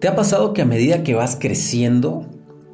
[0.00, 2.26] ¿Te ha pasado que a medida que vas creciendo,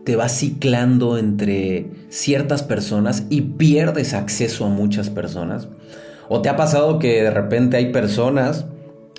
[0.04, 5.68] te vas ciclando entre ciertas personas y pierdes acceso a muchas personas?
[6.28, 8.66] ¿O te ha pasado que de repente hay personas,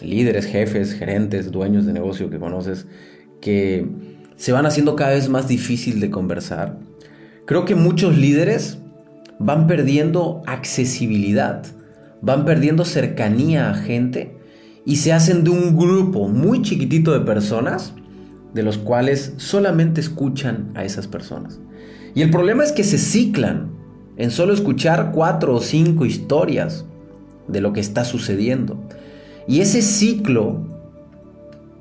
[0.01, 2.87] líderes, jefes, gerentes, dueños de negocio que conoces,
[3.39, 3.87] que
[4.35, 6.79] se van haciendo cada vez más difícil de conversar?
[7.45, 8.79] Creo que muchos líderes
[9.39, 11.63] van perdiendo accesibilidad,
[12.21, 14.32] van perdiendo cercanía a gente
[14.85, 17.93] y se hacen de un grupo muy chiquitito de personas
[18.53, 21.59] de los cuales solamente escuchan a esas personas.
[22.15, 23.71] Y el problema es que se ciclan
[24.17, 26.85] en solo escuchar cuatro o cinco historias
[27.47, 28.79] de lo que está sucediendo.
[29.47, 30.67] Y ese ciclo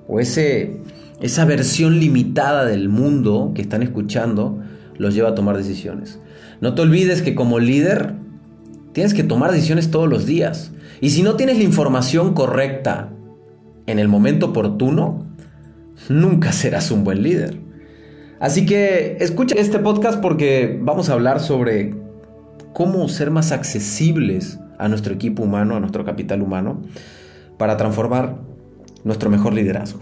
[0.09, 0.81] o ese,
[1.21, 4.59] esa versión limitada del mundo que están escuchando
[4.97, 6.19] los lleva a tomar decisiones.
[6.61, 8.15] No te olvides que como líder
[8.93, 10.73] tienes que tomar decisiones todos los días.
[11.01, 13.11] Y si no tienes la información correcta
[13.87, 15.27] en el momento oportuno,
[16.09, 17.59] nunca serás un buen líder.
[18.41, 21.95] Así que escucha este podcast porque vamos a hablar sobre
[22.73, 26.83] cómo ser más accesibles a nuestro equipo humano, a nuestro capital humano,
[27.57, 28.39] para transformar
[29.05, 30.01] nuestro mejor liderazgo.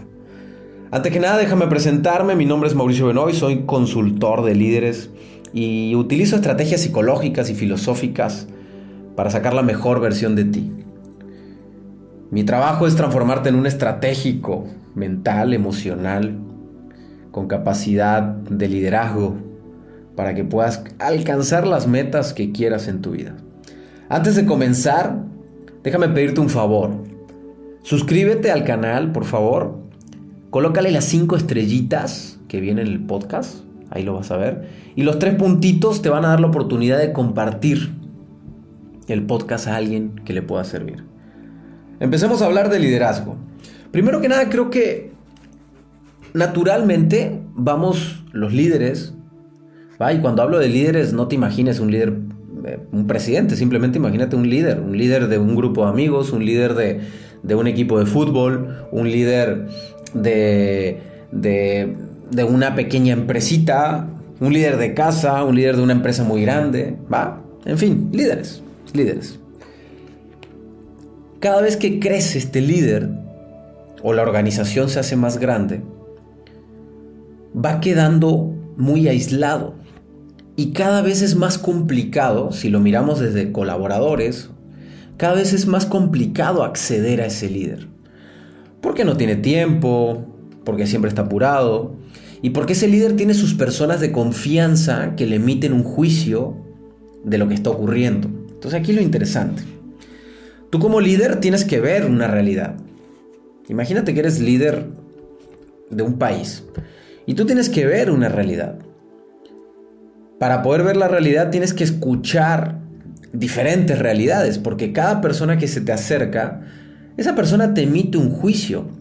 [0.89, 2.35] Antes que nada, déjame presentarme.
[2.35, 5.09] Mi nombre es Mauricio Benoy, soy consultor de líderes
[5.53, 8.47] y utilizo estrategias psicológicas y filosóficas
[9.21, 10.71] para sacar la mejor versión de ti.
[12.31, 16.39] Mi trabajo es transformarte en un estratégico, mental, emocional,
[17.29, 19.35] con capacidad de liderazgo,
[20.15, 23.35] para que puedas alcanzar las metas que quieras en tu vida.
[24.09, 25.19] Antes de comenzar,
[25.83, 26.89] déjame pedirte un favor.
[27.83, 29.83] Suscríbete al canal, por favor.
[30.49, 33.59] Colócale las cinco estrellitas que viene en el podcast,
[33.91, 34.67] ahí lo vas a ver.
[34.95, 38.00] Y los tres puntitos te van a dar la oportunidad de compartir
[39.07, 41.03] el podcast a alguien que le pueda servir.
[41.99, 43.35] Empecemos a hablar de liderazgo.
[43.91, 45.11] Primero que nada, creo que
[46.33, 49.13] naturalmente vamos los líderes,
[50.09, 52.13] y cuando hablo de líderes no te imagines un líder,
[52.65, 56.43] eh, un presidente, simplemente imagínate un líder, un líder de un grupo de amigos, un
[56.43, 59.67] líder de, un equipo de fútbol, un líder
[60.15, 61.01] de,
[61.31, 61.95] de,
[62.31, 64.07] de una pequeña empresita,
[64.39, 67.43] un líder de casa, un líder de una empresa muy grande, ¿va?
[67.65, 68.63] En fin, líderes,
[68.95, 69.39] líderes.
[71.39, 73.09] Cada vez que crece este líder
[74.03, 75.81] o la organización se hace más grande,
[77.53, 79.75] va quedando muy aislado
[80.55, 84.49] y cada vez es más complicado, si lo miramos desde colaboradores,
[85.17, 87.87] cada vez es más complicado acceder a ese líder.
[88.81, 90.25] Porque no tiene tiempo,
[90.63, 91.95] porque siempre está apurado
[92.41, 96.57] y porque ese líder tiene sus personas de confianza que le emiten un juicio
[97.23, 98.29] de lo que está ocurriendo.
[98.61, 99.63] Entonces aquí lo interesante.
[100.69, 102.75] Tú como líder tienes que ver una realidad.
[103.69, 104.85] Imagínate que eres líder
[105.89, 106.63] de un país
[107.25, 108.75] y tú tienes que ver una realidad.
[110.37, 112.77] Para poder ver la realidad tienes que escuchar
[113.33, 116.61] diferentes realidades, porque cada persona que se te acerca,
[117.17, 118.91] esa persona te emite un juicio.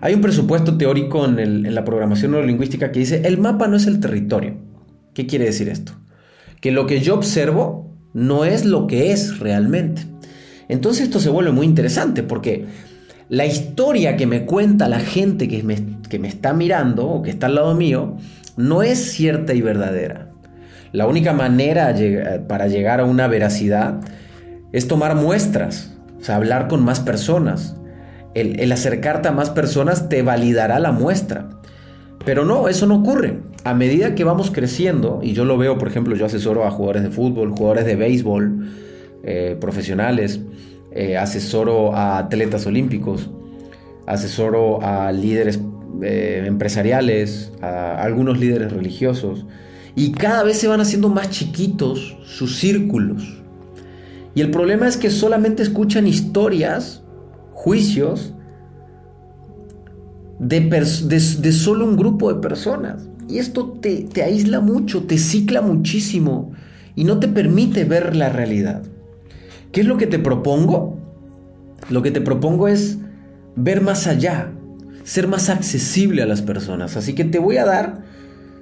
[0.00, 4.00] Hay un presupuesto teórico en, la programación neurolingüística que dice, el mapa no es el
[4.00, 4.56] territorio.
[5.12, 5.92] ¿Qué quiere decir esto?
[6.62, 10.02] Que lo que yo observo no es lo que es realmente.
[10.68, 12.66] Entonces esto se vuelve muy interesante porque
[13.28, 17.30] la historia que me cuenta la gente que me, que me está mirando o que
[17.30, 18.16] está al lado mío
[18.56, 20.30] no es cierta y verdadera.
[20.92, 21.94] La única manera
[22.48, 24.00] para llegar a una veracidad
[24.72, 27.76] es tomar muestras, o sea, hablar con más personas.
[28.34, 31.48] El, el, acercarte a más personas te validará la muestra.
[32.24, 33.40] Pero no, eso no ocurre.
[33.64, 37.02] A medida que vamos creciendo, y yo lo veo, por ejemplo, yo asesoro a jugadores
[37.02, 38.68] de fútbol, jugadores de béisbol,
[39.24, 40.40] eh, profesionales,
[40.92, 43.30] eh, asesoro a atletas olímpicos,
[44.06, 45.60] asesoro a líderes
[46.02, 49.46] eh, empresariales, a algunos líderes religiosos,
[49.94, 53.42] y cada vez se van haciendo más chiquitos sus círculos.
[54.34, 57.02] Y el problema es que solamente escuchan historias,
[57.52, 58.32] juicios,
[60.42, 63.08] de, solo un grupo de personas.
[63.28, 66.52] Y esto te, te aísla mucho, te cicla muchísimo
[66.96, 68.82] y no te permite ver la realidad.
[69.70, 70.98] ¿Qué es lo que te propongo?
[71.88, 72.98] Lo que te propongo es
[73.56, 74.52] ver más allá,
[75.04, 76.96] ser más accesible a las personas.
[76.96, 78.02] Así que te voy a dar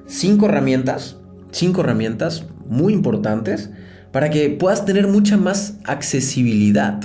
[0.06, 1.16] cinco herramientas,
[1.50, 3.70] cinco herramientas muy importantes
[4.12, 7.00] para que puedas tener mucha más accesibilidad.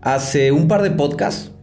[0.00, 1.53] Hace un par de podcasts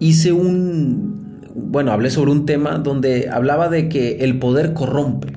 [0.00, 5.32] hice un, bueno, hablé sobre un tema donde hablaba de que el poder corrompe.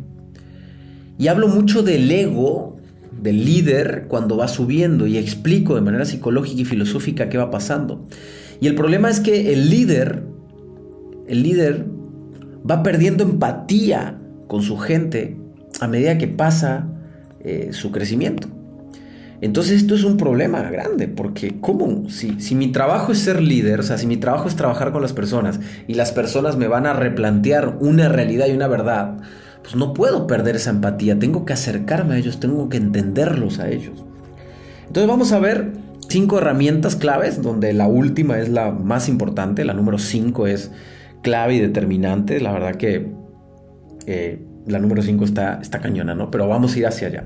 [1.18, 2.78] Y hablo mucho del ego
[3.22, 8.08] del líder cuando va subiendo y explico de manera psicológica y filosófica qué va pasando.
[8.60, 10.24] Y el problema es que el líder,
[11.28, 11.86] el líder
[12.70, 15.38] va perdiendo empatía con su gente
[15.80, 16.88] a medida que pasa
[17.44, 18.48] eh, su crecimiento.
[19.42, 22.08] Entonces esto es un problema grande, porque ¿cómo?
[22.10, 25.02] Si, si mi trabajo es ser líder, o sea, si mi trabajo es trabajar con
[25.02, 29.18] las personas y las personas me van a replantear una realidad y una verdad,
[29.64, 33.70] pues no puedo perder esa empatía, tengo que acercarme a ellos, tengo que entenderlos a
[33.70, 34.06] ellos.
[34.86, 35.72] Entonces vamos a ver
[36.08, 40.72] cinco herramientas claves, donde la última es la más importante, la número cinco es
[41.24, 43.12] clave y determinante, la verdad que
[44.06, 46.30] eh, la número cinco está, está cañona, ¿no?
[46.30, 47.26] Pero vamos a ir hacia allá.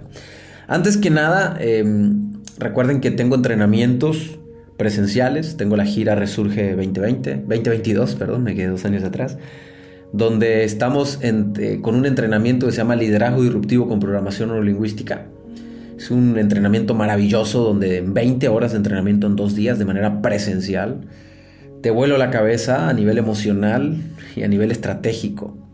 [0.68, 4.40] Antes que nada, em, recuerden que tengo entrenamientos
[4.78, 9.38] presenciales, tengo la gira Resurge 2020, 2022, perdón, me quedé dos años atrás,
[10.12, 15.28] donde estamos eh, con un entrenamiento que se llama Liderazgo Disruptivo con Programación Neurolingüística.
[15.98, 20.22] Es un entrenamiento maravilloso donde en 20 horas de entrenamiento en dos días de manera
[20.22, 21.02] presencial
[21.82, 23.98] te vuelo la cabeza a nivel emocional
[24.36, 25.65] y a nivel estratégico.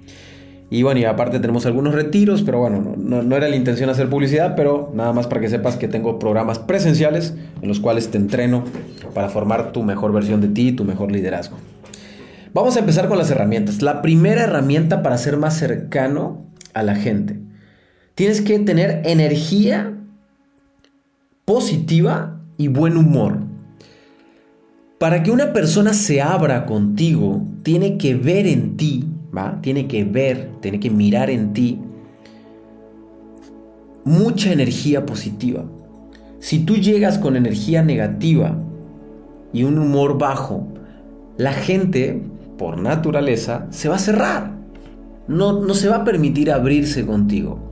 [0.73, 4.55] Y bueno, y aparte tenemos algunos retiros, pero bueno, no, era la intención hacer publicidad,
[4.55, 8.63] pero nada más para que sepas que tengo programas presenciales en los cuales te entreno
[9.13, 11.57] para formar tu mejor versión de ti, tu mejor liderazgo.
[12.53, 13.81] Vamos a empezar con las herramientas.
[13.81, 17.37] La primera herramienta para ser más cercano a la gente.
[18.15, 19.97] Tienes que tener energía
[21.43, 23.39] positiva y buen humor.
[24.99, 29.10] Para que una persona se abra contigo, tiene que ver en ti
[29.61, 31.79] tiene que ver, tiene que mirar en ti
[34.03, 35.63] mucha energía positiva.
[36.39, 38.57] Si tú llegas con energía negativa
[39.53, 40.67] y un humor bajo,
[41.37, 42.21] la gente,
[42.57, 44.51] por naturaleza, se va a cerrar.
[45.27, 47.71] No, no se va a permitir abrirse contigo.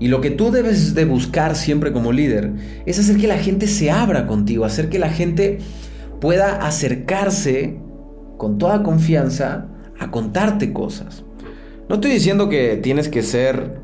[0.00, 2.52] Y lo que tú debes de buscar siempre como líder
[2.86, 5.58] es hacer que la gente se abra contigo, hacer que la gente
[6.20, 7.78] pueda acercarse
[8.36, 11.24] con toda confianza a contarte cosas.
[11.88, 13.78] No estoy diciendo que tienes que ser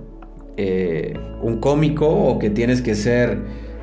[0.57, 3.39] eh, un cómico o que tienes que ser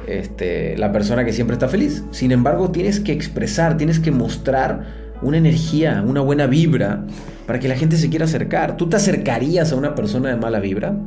[0.07, 2.03] este, la persona que siempre está feliz.
[2.11, 7.05] Sin embargo, tienes que expresar, tienes que mostrar una energía, una buena vibra
[7.45, 8.77] para que la gente se quiera acercar.
[8.77, 10.97] ¿Tú te acercarías a una persona de mala vibra?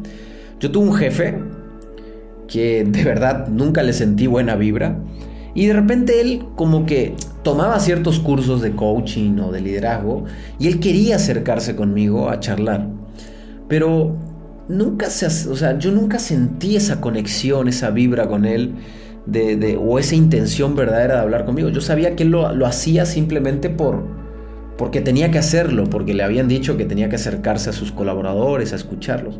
[0.60, 1.38] Yo tuve un jefe
[2.48, 4.98] que de verdad nunca le sentí buena vibra
[5.54, 10.24] y de repente él como que tomaba ciertos cursos de coaching o de liderazgo
[10.58, 12.88] y él quería acercarse conmigo a charlar.
[13.68, 14.16] Pero
[14.68, 18.74] nunca se, o sea, yo nunca sentí esa conexión, esa vibra con él
[19.26, 21.68] de, o esa intención verdadera de hablar conmigo.
[21.68, 24.02] Yo sabía que él lo, lo hacía simplemente por,
[24.78, 28.72] porque tenía que hacerlo, porque le habían dicho que tenía que acercarse a sus colaboradores,
[28.72, 29.38] a escucharlos.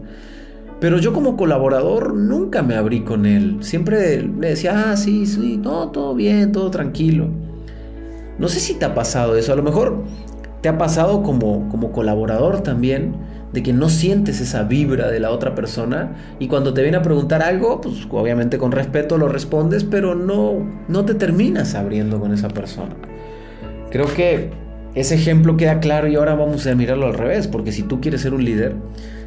[0.78, 3.58] Pero yo como colaborador nunca me abrí con él.
[3.60, 7.30] Siempre le decía, ah, sí, sí, no, todo bien, todo tranquilo.
[8.38, 9.52] No sé si te ha pasado eso.
[9.52, 10.04] A lo mejor
[10.60, 13.16] te ha pasado como, como colaborador también,
[13.52, 17.02] de que no sientes esa vibra de la otra persona y cuando te viene a
[17.02, 20.54] preguntar algo, pues obviamente con respeto lo respondes, pero no,
[20.88, 22.96] no te terminas abriendo con esa persona.
[23.90, 24.50] Creo que
[24.94, 28.22] ese ejemplo queda claro y ahora vamos a mirarlo al revés, porque si tú quieres
[28.22, 28.75] ser un líder,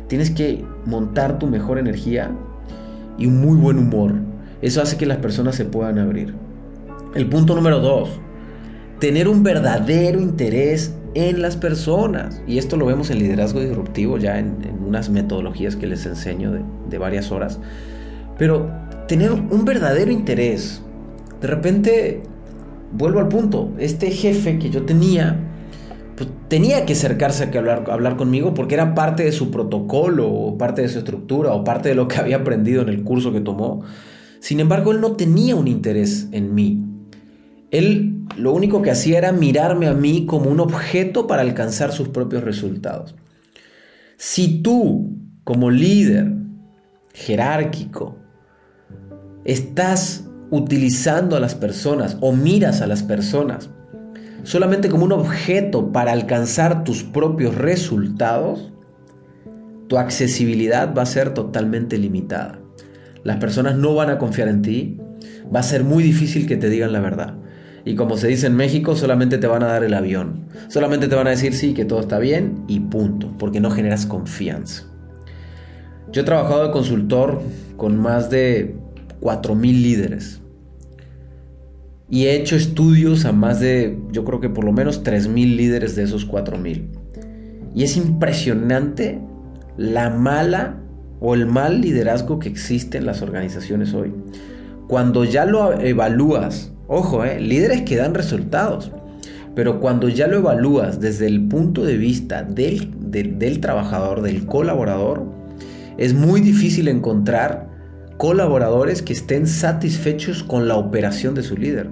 [0.08, 2.32] tienes que montar tu mejor energía
[3.18, 4.14] y un muy buen humor.
[4.62, 6.34] Eso hace que las personas se puedan abrir.
[7.16, 8.10] El punto número dos,
[9.00, 12.42] tener un verdadero interés en las personas.
[12.48, 16.52] Y esto lo vemos en liderazgo disruptivo, ya en, unas metodologías que les enseño
[16.90, 17.60] de, varias horas.
[18.38, 18.72] Pero
[19.08, 20.82] tener un verdadero interés.
[21.42, 22.24] De repente,
[22.92, 25.40] vuelvo al punto, este jefe que yo tenía,
[26.16, 30.58] pues, tenía que acercarse a hablar, hablar conmigo porque era parte de su protocolo, o
[30.58, 33.42] parte de su estructura, o parte de lo que había aprendido en el curso que
[33.42, 33.84] tomó.
[34.40, 36.84] Sin embargo, él no tenía un interés en mí.
[37.72, 42.10] Él lo único que hacía era mirarme a mí como un objeto para alcanzar sus
[42.10, 43.16] propios resultados.
[44.18, 46.34] Si tú, como líder
[47.14, 48.18] jerárquico,
[49.46, 53.70] estás utilizando a las personas o miras a las personas
[54.48, 58.72] solamente como un objeto para alcanzar tus propios resultados,
[59.88, 62.60] tu accesibilidad va a ser totalmente limitada.
[63.24, 65.02] Las personas no van a confiar en ti,
[65.54, 67.36] va a ser muy difícil que te digan la verdad.
[67.88, 70.48] Y como se dice en México, solamente te van a dar el avión.
[70.68, 74.06] Solamente te van a decir sí, que todo está bien y punto, porque no generas
[74.06, 74.84] confianza.
[76.12, 77.42] Yo he trabajado de consultor
[77.78, 78.76] con más de
[79.22, 80.42] 4.000 líderes
[82.10, 85.96] y he hecho estudios a más de, yo creo que por lo menos 3.000 líderes
[85.96, 86.90] de esos 4.000.
[87.74, 89.22] Y es impresionante
[89.78, 90.82] la mala
[91.22, 94.14] o el mal liderazgo que existe en las organizaciones hoy.
[94.90, 98.92] Cuando ya lo evalúas, ojo, eh, líderes que dan resultados,
[99.56, 105.26] pero cuando ya lo evalúas desde el punto de vista del, del trabajador, del colaborador,
[105.98, 107.68] es muy difícil encontrar
[108.18, 111.90] colaboradores que estén satisfechos con la operación de su líder.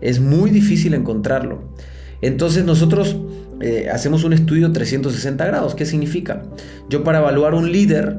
[0.00, 1.72] Es muy difícil encontrarlo.
[2.20, 3.16] Entonces nosotros
[3.60, 5.74] eh, hacemos un estudio 360 grados.
[5.74, 6.42] ¿Qué significa?
[6.88, 8.18] Yo para evaluar un líder,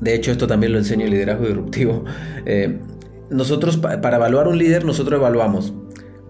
[0.00, 2.04] de hecho esto también lo enseño en liderazgo disruptivo,
[2.46, 2.78] eh,
[3.30, 5.72] nosotros para evaluar un líder nosotros evaluamos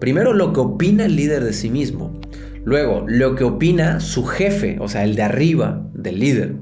[0.01, 2.19] primero lo que opina el líder de sí mismo,
[2.65, 6.55] luego lo que opina su jefe, o sea, el de arriba del líder.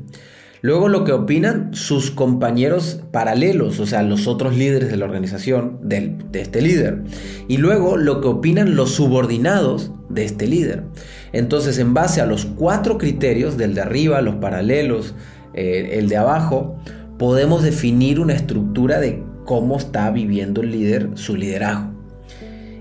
[0.62, 5.79] Luego lo que opinan sus compañeros paralelos, o sea, los otros líderes de la organización
[5.84, 7.03] de este líder.
[7.48, 10.84] Y luego lo que opinan los subordinados de este líder.
[11.31, 15.15] Entonces, en base a los cuatro criterios, del de arriba, los paralelos,
[15.53, 16.75] eh, el de abajo,
[17.17, 21.89] podemos definir una estructura de cómo está viviendo el líder su liderazgo.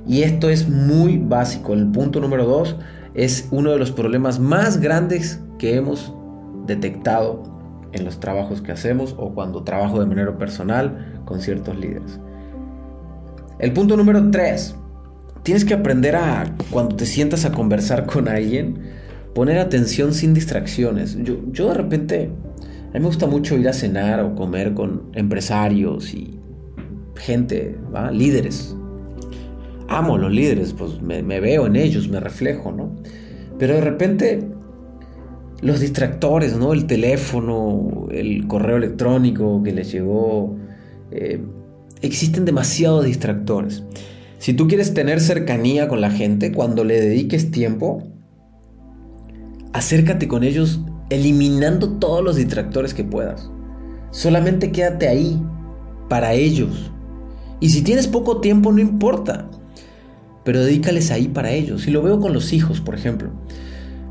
[0.07, 1.73] Y esto es muy básico.
[1.73, 2.77] El punto número dos
[3.15, 6.13] es uno de los problemas más grandes que hemos
[6.67, 7.43] detectado
[7.93, 12.21] en los trabajos que hacemos o cuando trabajo de manera personal con ciertos líderes.
[13.59, 14.77] El punto número 3.
[15.45, 18.79] Tienes que aprender a, cuando te sientas a conversar con alguien,
[19.35, 21.17] poner atención sin distracciones.
[21.23, 22.31] Yo, yo de repente,
[22.91, 26.39] a mí me gusta mucho ir a cenar o comer con empresarios y
[27.19, 27.77] gente,
[28.13, 28.75] líderes.
[29.89, 32.95] Amo los líderes, pues me, me veo en ellos, me reflejo, ¿no?
[33.59, 34.49] Pero de repente
[35.61, 36.73] los distractores, ¿no?
[36.73, 40.57] El teléfono, el correo electrónico que les llegó.
[41.11, 41.43] Eh,
[42.01, 43.83] existen demasiados distractores.
[44.39, 48.05] Si tú quieres tener cercanía con la gente, cuando le dediques tiempo,
[49.73, 53.51] acércate con ellos eliminando todos los distractores que puedas.
[54.11, 55.43] Solamente quédate ahí,
[56.09, 56.93] para ellos.
[57.61, 59.49] Y si tienes poco tiempo, no importa.
[60.45, 61.87] Pero dedícales ahí para ellos.
[61.87, 63.31] Y lo veo con los hijos, por ejemplo.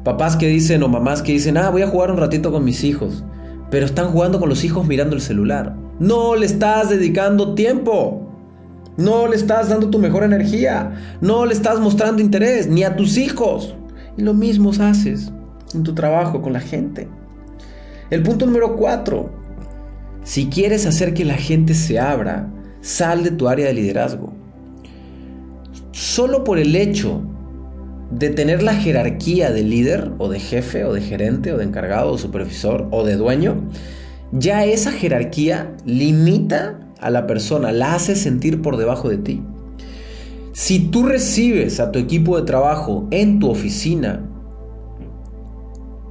[0.03, 2.83] Papás que dicen o mamás que dicen, ah, voy a jugar un ratito con mis
[2.83, 3.23] hijos.
[3.69, 5.75] Pero están jugando con los hijos mirando el celular.
[5.99, 8.23] No le estás dedicando tiempo.
[8.97, 11.17] No le estás dando tu mejor energía.
[11.21, 13.75] No le estás mostrando interés ni a tus hijos.
[14.17, 15.31] Y lo mismo haces
[15.73, 17.07] en tu trabajo con la gente.
[18.09, 19.29] El punto número cuatro.
[20.23, 22.49] Si quieres hacer que la gente se abra,
[22.81, 24.33] sal de tu área de liderazgo.
[25.91, 27.21] Solo por el hecho
[28.11, 32.11] de tener la jerarquía de líder o de jefe o de gerente o de encargado
[32.11, 33.69] o supervisor o de dueño,
[34.31, 39.43] ya esa jerarquía limita a la persona, la hace sentir por debajo de ti.
[40.53, 44.27] Si tú recibes a tu equipo de trabajo en tu oficina,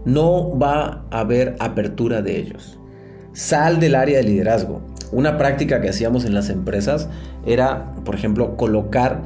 [0.05, 2.79] no va a haber apertura de ellos.
[3.33, 4.81] Sal del área de liderazgo.
[5.13, 7.09] Una práctica que hacíamos en las empresas
[7.47, 9.23] era, por ejemplo, colocar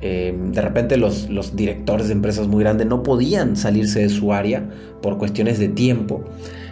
[0.00, 4.68] eh, de repente los, directores de empresas muy grandes no podían salirse de su área
[5.02, 6.24] por cuestiones de tiempo.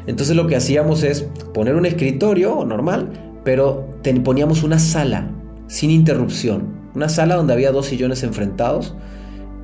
[0.07, 3.09] Entonces lo que hacíamos es poner un escritorio normal,
[3.45, 3.89] pero
[4.23, 5.29] poníamos una sala
[5.67, 6.77] sin interrupción.
[6.95, 8.95] Una sala donde había dos sillones enfrentados,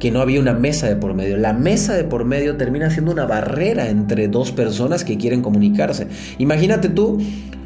[0.01, 1.37] que no había una mesa de por medio.
[1.37, 6.09] La mesa de por medio termina siendo una barrera entre dos personas que quieren comunicarse.
[6.39, 7.19] Imagínate tú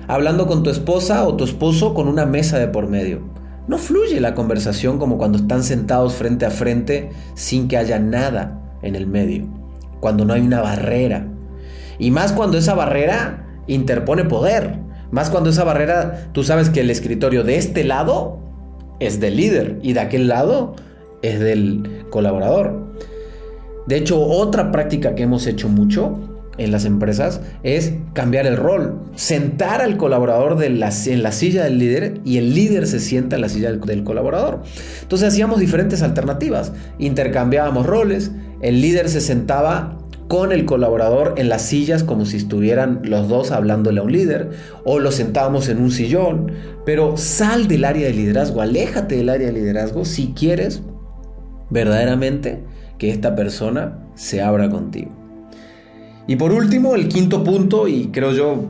[0.08, 3.22] hablando con tu esposa o tu esposo con una mesa de por medio
[3.68, 8.60] no fluye la conversación como cuando están sentados frente a frente sin que haya nada
[8.82, 9.46] en el medio,
[10.00, 11.26] cuando no hay una barrera.
[11.98, 14.78] Y más cuando esa barrera interpone poder,
[15.10, 18.38] más cuando esa barrera, tú sabes que el escritorio de este lado
[19.00, 20.76] es del líder y de aquel lado
[21.22, 22.94] es del colaborador.
[23.86, 26.18] De hecho, otra práctica que hemos hecho mucho
[26.58, 32.20] en las empresas es cambiar el rol, sentar al colaborador en la silla del líder
[32.24, 34.62] y el líder se sienta en la silla del, colaborador.
[35.02, 38.32] Entonces hacíamos diferentes alternativas, intercambiábamos roles,
[38.62, 39.98] el líder se sentaba
[40.28, 44.50] con el colaborador en las sillas como si estuvieran los dos hablándole a un líder
[44.84, 46.52] o lo sentábamos en un sillón,
[46.84, 50.82] pero sal del área de liderazgo, aléjate del área de liderazgo si quieres
[51.70, 52.64] verdaderamente
[52.98, 55.25] que esta persona se abra contigo.
[56.26, 58.64] Y por último, el quinto punto, y creo yo,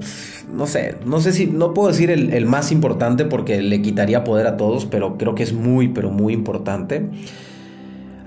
[0.53, 4.47] no sé, no sé si, no puedo decir el, más importante porque le quitaría poder
[4.47, 7.09] a todos, pero creo que es muy, pero muy importante.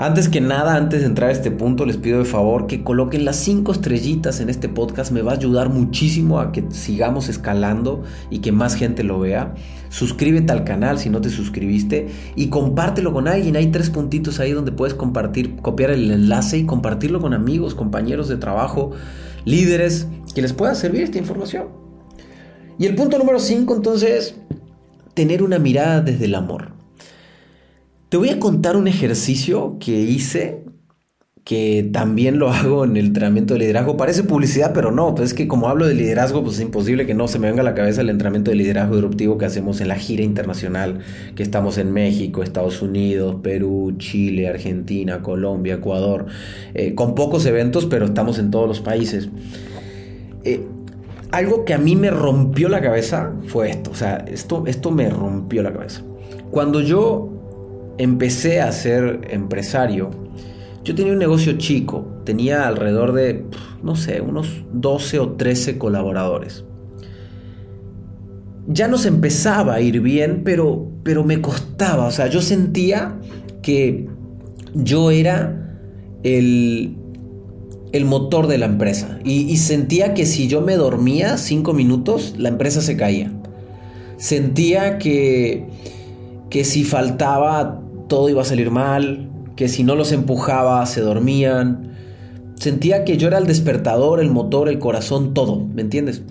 [0.01, 3.25] Antes que nada, antes de entrar a este punto, les pido de favor que coloquen
[3.25, 5.12] las cinco estrellitas en este podcast.
[5.12, 9.56] Me va a ayudar muchísimo a que sigamos escalando y que más gente lo vea.
[9.89, 13.58] Suscríbete al canal si no te suscribiste y compártelo con alguien.
[13.58, 18.29] Hay tres puntitos ahí donde puedes compartir, copiar el enlace y compartirlo con amigos, compañeros
[18.29, 18.91] de trabajo,
[19.44, 21.65] líderes, que les pueda servir esta información.
[22.77, 24.36] Y el punto número 5 entonces,
[25.13, 26.79] tener una mirada desde el amor.
[28.10, 30.63] Te voy a contar un ejercicio que hice
[31.44, 33.98] que también lo hago en el entrenamiento de liderazgo.
[33.98, 37.13] Parece publicidad, pero no, pues es que como hablo de liderazgo, pues es imposible que
[37.13, 39.89] no se me venga a la cabeza el entrenamiento de liderazgo disruptivo que hacemos en
[39.89, 41.00] la gira internacional,
[41.36, 46.25] que estamos en México, Estados Unidos, Perú, Chile, Argentina, Colombia, Ecuador,
[46.74, 49.30] eh, con pocos eventos, pero estamos en todos los países.
[50.46, 50.66] Eh,
[51.32, 55.12] algo que a mí me rompió la cabeza fue esto, o sea, esto, esto me
[55.12, 56.01] rompió la cabeza.
[56.51, 57.38] Cuando yo
[58.00, 60.10] empecé a ser empresario,
[60.84, 63.46] yo tenía un negocio chico, tenía alrededor de,
[63.84, 66.63] no sé, unos 12 o 13 colaboradores.
[68.68, 73.20] Ya nos empezaba a ir bien, pero, pero me costaba, o sea, yo sentía
[73.62, 74.08] que
[74.74, 75.77] yo era
[76.24, 76.96] el,
[77.91, 82.50] el motor de la empresa y, sentía que si yo me dormía cinco minutos, la
[82.50, 83.34] empresa se caía.
[84.18, 85.68] Sentía que,
[86.50, 91.94] que si faltaba todo iba a salir mal, que si no los empujaba se dormían.
[92.56, 96.22] Sentía que yo era el despertador, el motor, el corazón, todo, ¿me entiendes?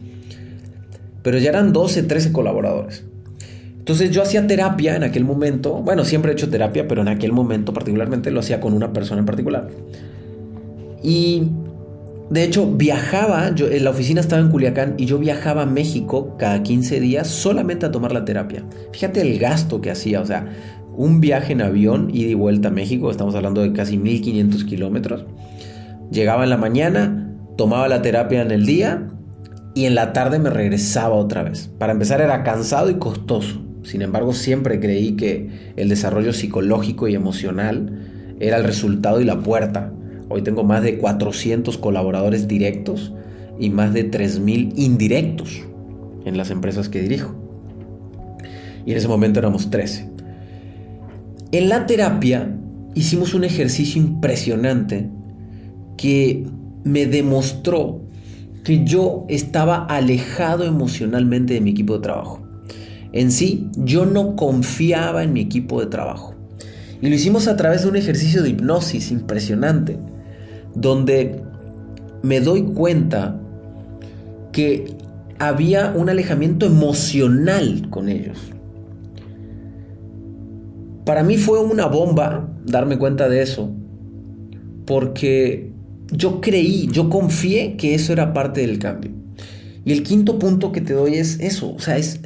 [1.23, 3.05] Pero ya eran 12, 13 colaboradores.
[3.79, 7.33] Entonces yo hacía terapia en aquel momento, bueno, siempre he hecho terapia, pero en aquel
[7.33, 9.69] momento particularmente lo hacía con una persona en particular.
[11.03, 11.45] Y
[12.29, 16.63] de hecho viajaba, yo, la oficina estaba en Culiacán y yo viajaba a México cada
[16.63, 18.65] 15 días solamente a tomar la terapia.
[18.93, 20.47] Fíjate el gasto que hacía, o sea,
[20.99, 25.27] un viaje en avión ida y vuelta a México, estamos hablando de casi 1500 kilómetros.
[26.11, 29.09] Llegaba en la mañana, tomaba la terapia en el día
[29.77, 31.71] y en la tarde me regresaba otra vez.
[31.79, 33.63] Para empezar era cansado y costoso.
[33.85, 39.39] Sin embargo, siempre creí que el desarrollo psicológico y emocional era el resultado y la
[39.39, 39.93] puerta.
[40.29, 43.15] Hoy tengo más de 400 colaboradores directos
[43.61, 45.61] y más de 3.000 indirectos
[46.25, 47.37] en las empresas que dirijo.
[48.85, 50.18] Y en ese momento éramos 13.
[51.51, 52.55] En la terapia
[52.95, 55.09] hicimos un ejercicio impresionante
[55.97, 56.47] que
[56.85, 58.03] me demostró
[58.65, 62.43] que yo estaba alejado emocionalmente de mi equipo de trabajo.
[63.13, 66.35] En sí, yo no confiaba en mi equipo de trabajo.
[67.01, 69.99] Y lo hicimos a través de un ejercicio de hipnosis impresionante,
[70.75, 71.43] donde
[72.23, 73.41] me doy cuenta
[74.53, 74.97] que
[75.39, 78.39] había un alejamiento emocional con ellos.
[81.09, 83.73] Para mí fue una bomba darme cuenta de eso,
[84.85, 85.73] porque
[86.13, 89.13] yo creí, yo confié que eso era parte del cambio.
[89.87, 92.21] Y el quinto punto que te doy es eso, o sea, es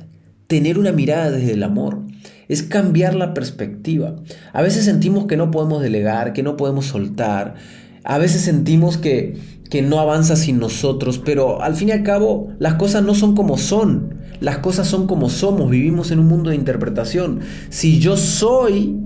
[0.49, 2.01] tener una mirada desde el amor,
[2.49, 4.17] es cambiar la perspectiva.
[4.53, 7.55] A veces sentimos que no podemos delegar, que no podemos soltar,
[8.03, 9.37] a veces sentimos que,
[9.71, 13.37] que no avanza sin nosotros, pero al fin y al cabo las cosas no son
[13.37, 14.22] como son.
[14.43, 17.41] Las cosas son como somos, vivimos en un mundo de interpretación.
[17.71, 18.97] Si yo soy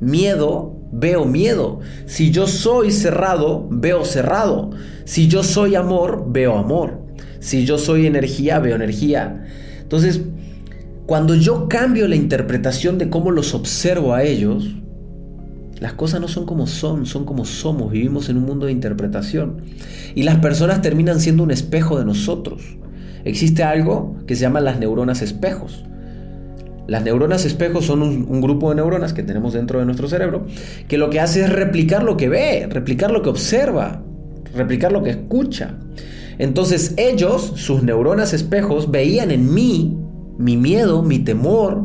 [0.00, 1.80] miedo, veo miedo.
[2.06, 4.70] Si yo soy cerrado, veo cerrado.
[5.04, 7.02] Si yo soy amor, veo amor.
[7.40, 9.44] Si yo soy energía, veo energía.
[9.82, 10.22] Entonces,
[11.04, 14.76] cuando yo cambio la interpretación de cómo los observo a ellos,
[15.78, 17.92] las cosas no son como son, son como somos.
[17.92, 19.60] Vivimos en un mundo de interpretación.
[20.14, 22.62] Y las personas terminan siendo un espejo de nosotros.
[23.26, 25.84] Existe algo que se llama las neuronas espejos.
[26.86, 30.46] Las neuronas espejos son un, grupo de neuronas que tenemos dentro de nuestro cerebro
[30.86, 34.04] que lo que hace es replicar lo que ve, replicar lo que observa,
[34.54, 35.74] replicar lo que escucha.
[36.38, 39.98] Entonces ellos, sus neuronas espejos, veían en mí
[40.38, 41.84] mi miedo, mi temor,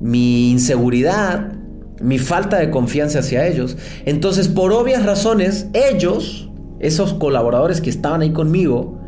[0.00, 1.54] mi inseguridad,
[2.00, 3.76] mi falta de confianza hacia ellos.
[4.04, 8.98] Entonces, por obvias razones, ellos, esos colaboradores que estaban ahí conmigo,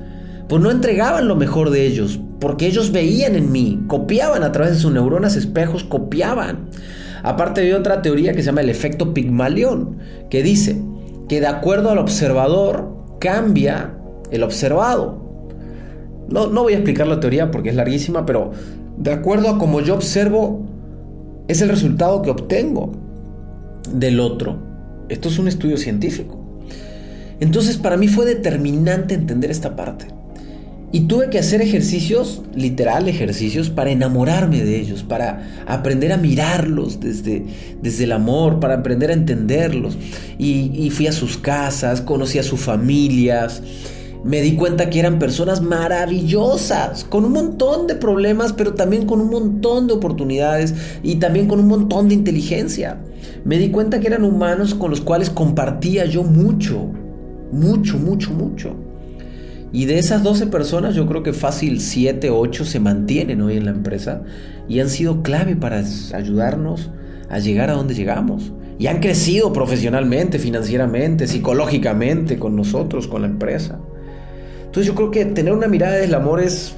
[0.50, 4.72] pues no entregaban lo mejor de ellos, porque ellos veían en mí, copiaban a través
[4.72, 6.70] de sus neuronas espejos, copiaban.
[7.22, 10.82] Aparte hay otra teoría que se llama el efecto Pigmalión, que dice
[11.28, 13.94] que de acuerdo al observador cambia
[14.32, 15.46] el observado.
[16.28, 18.50] No, no voy a explicar la teoría porque es larguísima, pero
[18.96, 20.66] de acuerdo a como yo observo,
[21.46, 22.90] es el resultado que obtengo
[23.92, 24.58] del otro.
[25.08, 26.58] Esto es un estudio científico.
[27.38, 30.18] Entonces para mí fue determinante entender esta parte.
[30.92, 36.98] Y tuve que hacer ejercicios, literal ejercicios, para enamorarme de ellos, para aprender a mirarlos
[36.98, 37.44] desde,
[37.80, 39.96] desde el amor, para aprender a entenderlos.
[40.36, 43.62] Y, fui a sus casas, conocí a sus familias,
[44.24, 49.20] me di cuenta que eran personas maravillosas, con un montón de problemas, pero también con
[49.20, 50.74] un montón de oportunidades
[51.04, 53.00] y también con un montón de inteligencia.
[53.44, 56.90] Me di cuenta que eran humanos con los cuales compartía yo mucho,
[57.52, 58.74] mucho, mucho, mucho.
[59.72, 63.56] Y de esas 12 personas yo creo que fácil 7 o 8 se mantienen hoy
[63.56, 64.22] en la empresa
[64.68, 66.90] y han sido clave para ayudarnos
[67.28, 68.52] a llegar a donde llegamos.
[68.78, 73.78] Y han crecido profesionalmente, financieramente, psicológicamente con nosotros, con la empresa.
[74.64, 76.74] Entonces yo creo que tener una mirada del amor es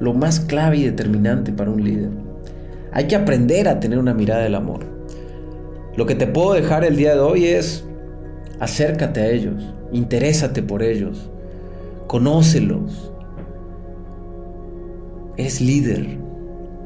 [0.00, 2.10] lo más clave y determinante para un líder.
[2.92, 4.80] Hay que aprender a tener una mirada del amor.
[5.96, 7.84] Lo que te puedo dejar el día de hoy es
[8.60, 11.30] acércate a ellos, interésate por ellos,
[12.06, 13.12] conócelos.
[15.36, 16.18] Es líder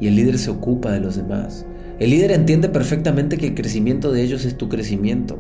[0.00, 1.66] y el líder se ocupa de los demás.
[1.98, 5.38] El líder entiende perfectamente que el crecimiento de ellos es tu crecimiento.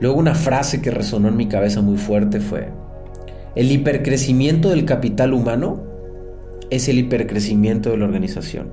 [0.00, 2.68] Luego una frase que resonó en mi cabeza muy fuerte fue,
[3.54, 5.84] el hipercrecimiento del capital humano
[6.70, 8.72] es el hipercrecimiento de la organización.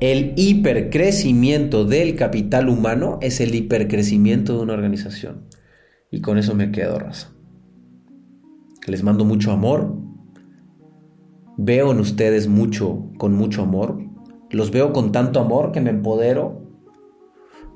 [0.00, 5.49] El hipercrecimiento del capital humano es el hipercrecimiento de una organización.
[6.10, 7.32] Y con eso me quedo, raza.
[8.86, 9.94] Les mando mucho amor.
[11.56, 14.02] Veo en ustedes mucho, con mucho amor.
[14.50, 16.62] Los veo con tanto amor que me empodero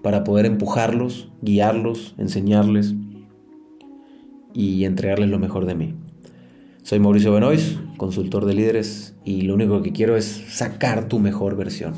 [0.02, 2.94] para poder empujarlos, guiarlos, enseñarles
[4.52, 5.94] y entregarles lo mejor de mí.
[6.82, 11.56] Soy Mauricio Benois, consultor de líderes, y lo único que quiero es sacar tu mejor
[11.56, 11.94] versión.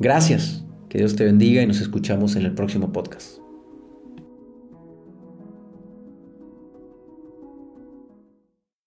[0.00, 3.45] Gracias, que Dios te bendiga y nos escuchamos en el próximo podcast.